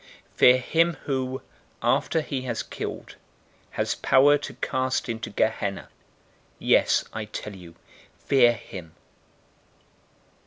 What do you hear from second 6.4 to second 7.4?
Yes, I